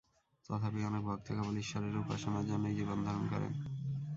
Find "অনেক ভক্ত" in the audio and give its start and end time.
0.85-1.27